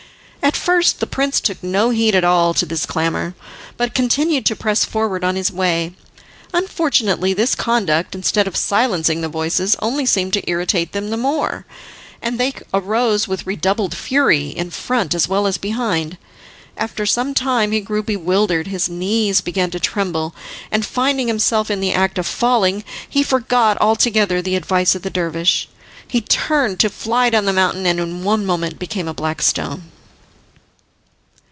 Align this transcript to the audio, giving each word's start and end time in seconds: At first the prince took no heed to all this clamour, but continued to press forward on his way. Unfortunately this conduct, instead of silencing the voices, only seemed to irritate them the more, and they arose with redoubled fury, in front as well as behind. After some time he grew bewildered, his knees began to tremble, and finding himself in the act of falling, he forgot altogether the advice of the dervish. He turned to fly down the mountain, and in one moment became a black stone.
At 0.43 0.57
first 0.57 0.99
the 0.99 1.07
prince 1.07 1.39
took 1.39 1.61
no 1.63 1.91
heed 1.91 2.11
to 2.11 2.25
all 2.25 2.51
this 2.53 2.87
clamour, 2.87 3.35
but 3.77 3.93
continued 3.93 4.43
to 4.47 4.55
press 4.55 4.83
forward 4.83 5.23
on 5.23 5.35
his 5.35 5.51
way. 5.51 5.93
Unfortunately 6.51 7.31
this 7.33 7.53
conduct, 7.55 8.15
instead 8.15 8.47
of 8.47 8.57
silencing 8.57 9.21
the 9.21 9.29
voices, 9.29 9.75
only 9.83 10.05
seemed 10.05 10.33
to 10.33 10.49
irritate 10.49 10.91
them 10.91 11.09
the 11.09 11.15
more, 11.15 11.65
and 12.23 12.39
they 12.39 12.53
arose 12.73 13.27
with 13.27 13.45
redoubled 13.45 13.95
fury, 13.95 14.49
in 14.49 14.71
front 14.71 15.13
as 15.13 15.27
well 15.29 15.45
as 15.45 15.59
behind. 15.59 16.17
After 16.75 17.05
some 17.05 17.33
time 17.35 17.71
he 17.71 17.79
grew 17.79 18.03
bewildered, 18.03 18.65
his 18.67 18.89
knees 18.89 19.41
began 19.41 19.69
to 19.71 19.79
tremble, 19.79 20.33
and 20.71 20.83
finding 20.85 21.27
himself 21.27 21.69
in 21.69 21.81
the 21.81 21.93
act 21.93 22.17
of 22.17 22.25
falling, 22.27 22.83
he 23.07 23.21
forgot 23.23 23.77
altogether 23.79 24.41
the 24.41 24.55
advice 24.55 24.95
of 24.95 25.03
the 25.03 25.11
dervish. 25.11 25.69
He 26.07 26.19
turned 26.19 26.79
to 26.79 26.89
fly 26.89 27.29
down 27.29 27.45
the 27.45 27.53
mountain, 27.53 27.85
and 27.85 27.99
in 27.99 28.23
one 28.23 28.43
moment 28.43 28.79
became 28.79 29.07
a 29.07 29.13
black 29.13 29.41
stone. 29.41 29.83